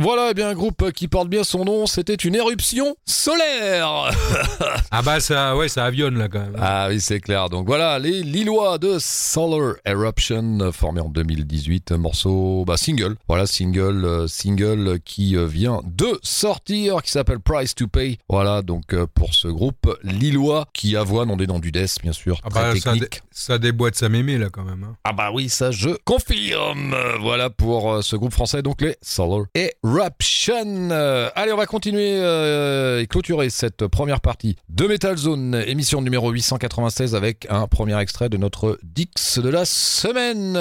Voilà, 0.00 0.28
eh 0.30 0.34
bien 0.34 0.48
un 0.50 0.54
groupe 0.54 0.92
qui 0.92 1.08
porte 1.08 1.28
bien 1.28 1.42
son 1.42 1.64
nom, 1.64 1.86
c'était 1.86 2.14
une 2.14 2.36
éruption 2.36 2.94
solaire. 3.04 4.12
ah 4.92 5.02
bah 5.02 5.18
ça, 5.18 5.56
ouais, 5.56 5.68
ça 5.68 5.86
avionne 5.86 6.16
là 6.16 6.28
quand 6.28 6.38
même. 6.38 6.54
Ah 6.56 6.86
oui, 6.88 7.00
c'est 7.00 7.18
clair. 7.18 7.48
Donc 7.48 7.66
voilà, 7.66 7.98
les 7.98 8.22
Lillois 8.22 8.78
de 8.78 8.98
Solar 9.00 9.74
Eruption, 9.84 10.70
formés 10.70 11.00
en 11.00 11.08
2018, 11.08 11.90
morceau, 11.92 12.62
bah 12.64 12.76
single. 12.76 13.16
Voilà, 13.26 13.46
single, 13.46 14.04
euh, 14.04 14.28
single 14.28 15.00
qui 15.04 15.36
euh, 15.36 15.46
vient 15.46 15.80
de 15.84 16.20
sortir, 16.22 17.02
qui 17.02 17.10
s'appelle 17.10 17.40
Price 17.40 17.74
to 17.74 17.88
Pay. 17.88 18.18
Voilà, 18.28 18.62
donc 18.62 18.94
euh, 18.94 19.08
pour 19.12 19.34
ce 19.34 19.48
groupe 19.48 19.98
lillois 20.04 20.68
qui 20.74 20.96
avoine, 20.96 21.28
on 21.28 21.40
est 21.40 21.48
dans 21.48 21.58
du 21.58 21.72
death, 21.72 21.96
bien 22.04 22.12
sûr, 22.12 22.40
ah 22.44 22.50
très 22.50 22.60
bah, 22.60 22.72
technique. 22.74 23.14
Ça, 23.32 23.54
ça, 23.54 23.58
déboîte 23.58 23.96
sa 23.96 24.08
mémé 24.08 24.38
là 24.38 24.46
quand 24.48 24.62
même. 24.62 24.84
Hein. 24.84 24.94
Ah 25.02 25.12
bah 25.12 25.32
oui, 25.34 25.48
ça 25.48 25.72
je 25.72 25.90
confirme. 26.04 26.94
Voilà 27.20 27.50
pour 27.50 28.04
ce 28.04 28.14
groupe 28.14 28.32
français, 28.32 28.62
donc 28.62 28.80
les 28.80 28.96
Solar 29.02 29.46
Eruption. 29.56 29.87
Allez, 31.34 31.52
on 31.52 31.56
va 31.56 31.66
continuer 31.66 32.18
et 33.00 33.06
clôturer 33.06 33.50
cette 33.50 33.86
première 33.86 34.20
partie 34.20 34.56
de 34.68 34.86
Metal 34.86 35.16
Zone, 35.16 35.54
émission 35.66 36.02
numéro 36.02 36.30
896 36.30 37.14
avec 37.14 37.46
un 37.50 37.66
premier 37.66 37.98
extrait 38.00 38.28
de 38.28 38.36
notre 38.36 38.78
Dix 38.82 39.38
de 39.38 39.48
la 39.48 39.64
semaine. 39.64 40.58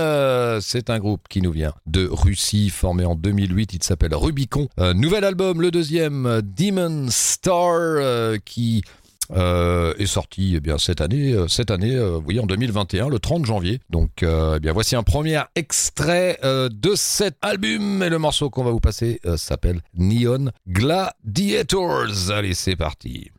C'est 0.61 0.89
un 0.89 0.99
groupe 0.99 1.27
qui 1.29 1.41
nous 1.41 1.51
vient 1.51 1.73
de 1.85 2.07
Russie, 2.09 2.69
formé 2.69 3.05
en 3.05 3.15
2008. 3.15 3.73
Il 3.73 3.83
s'appelle 3.83 4.15
Rubicon. 4.15 4.67
nouvel 4.95 5.23
album, 5.23 5.61
le 5.61 5.71
deuxième, 5.71 6.41
Demon 6.43 7.07
Star, 7.09 7.97
euh, 7.97 8.37
qui 8.43 8.83
euh, 9.31 9.93
est 9.97 10.05
sorti 10.05 10.53
eh 10.55 10.59
bien 10.59 10.77
cette 10.77 11.01
année, 11.01 11.33
euh, 11.33 11.47
cette 11.47 11.71
année, 11.71 11.97
oui, 12.25 12.39
en 12.39 12.45
2021, 12.45 13.09
le 13.09 13.19
30 13.19 13.45
janvier. 13.45 13.79
Donc, 13.89 14.23
eh 14.23 14.59
bien, 14.59 14.73
voici 14.73 14.95
un 14.95 15.03
premier 15.03 15.41
extrait 15.55 16.39
de 16.43 16.95
cet 16.95 17.35
album 17.41 18.03
et 18.03 18.09
le 18.09 18.19
morceau 18.19 18.49
qu'on 18.49 18.63
va 18.63 18.71
vous 18.71 18.79
passer 18.79 19.19
s'appelle 19.35 19.81
Neon 19.95 20.51
Gladiators. 20.67 22.31
Allez, 22.31 22.53
c'est 22.53 22.75
parti. 22.75 23.31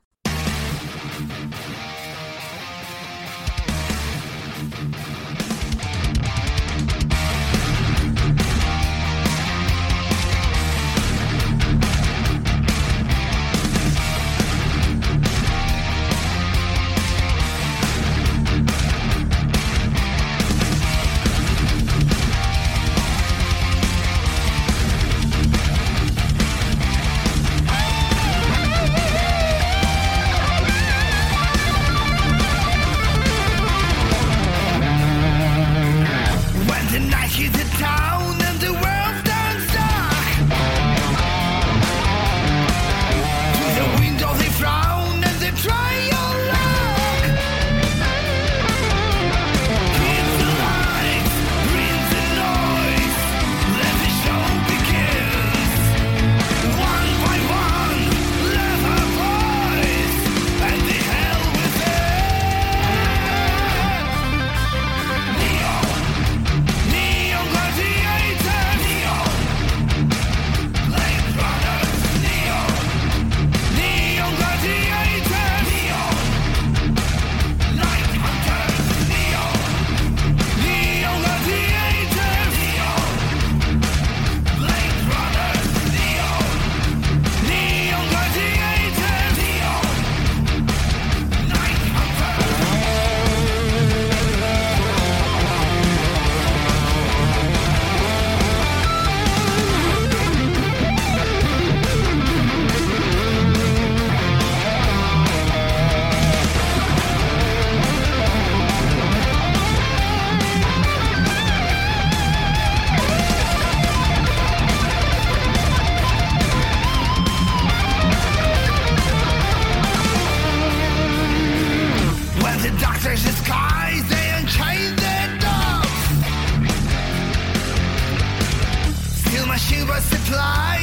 I 130.50 130.77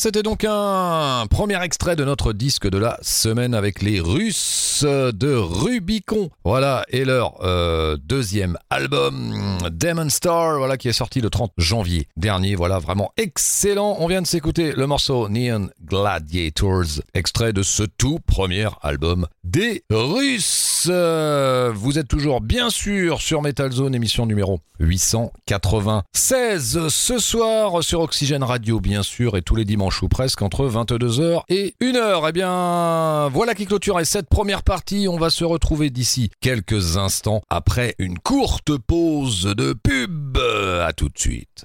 c'était 0.00 0.22
donc 0.22 0.46
un 0.48 1.26
premier 1.28 1.62
extrait 1.62 1.94
de 1.94 2.06
notre 2.06 2.32
disque 2.32 2.66
de 2.66 2.78
la 2.78 2.98
semaine 3.02 3.52
avec 3.52 3.82
les 3.82 4.00
Russes 4.00 4.82
de 4.82 5.34
Rubicon. 5.34 6.30
Voilà, 6.42 6.86
et 6.88 7.04
leur 7.04 7.44
euh, 7.44 7.98
deuxième 8.02 8.56
album, 8.70 9.58
Demon 9.70 10.08
Star, 10.08 10.56
voilà, 10.56 10.78
qui 10.78 10.88
est 10.88 10.94
sorti 10.94 11.20
le 11.20 11.28
30 11.28 11.52
janvier 11.58 12.08
dernier. 12.16 12.54
Voilà, 12.54 12.78
vraiment 12.78 13.12
excellent. 13.18 13.98
On 14.00 14.06
vient 14.06 14.22
de 14.22 14.26
s'écouter 14.26 14.72
le 14.72 14.86
morceau 14.86 15.28
Neon 15.28 15.68
Gladiators, 15.84 17.02
extrait 17.12 17.52
de 17.52 17.62
ce 17.62 17.82
tout 17.82 18.20
premier 18.26 18.68
album 18.80 19.26
des 19.44 19.84
Russes. 19.90 20.79
Vous 20.86 21.98
êtes 21.98 22.08
toujours 22.08 22.40
bien 22.40 22.70
sûr 22.70 23.20
sur 23.20 23.42
Metal 23.42 23.70
Zone, 23.70 23.94
émission 23.94 24.26
numéro 24.26 24.60
896 24.78 26.88
ce 26.88 27.18
soir 27.18 27.82
sur 27.82 28.00
Oxygène 28.00 28.42
Radio, 28.42 28.80
bien 28.80 29.02
sûr, 29.02 29.36
et 29.36 29.42
tous 29.42 29.56
les 29.56 29.64
dimanches 29.64 30.02
ou 30.02 30.08
presque 30.08 30.42
entre 30.42 30.66
22h 30.66 31.42
et 31.48 31.74
1h. 31.80 32.24
Eh 32.28 32.32
bien, 32.32 33.28
voilà 33.28 33.54
qui 33.54 33.66
clôture 33.66 34.00
cette 34.04 34.28
première 34.28 34.62
partie. 34.62 35.08
On 35.08 35.18
va 35.18 35.30
se 35.30 35.44
retrouver 35.44 35.90
d'ici 35.90 36.30
quelques 36.40 36.96
instants 36.96 37.42
après 37.50 37.94
une 37.98 38.18
courte 38.18 38.76
pause 38.78 39.52
de 39.56 39.72
pub. 39.72 40.38
À 40.38 40.92
tout 40.92 41.08
de 41.08 41.18
suite. 41.18 41.64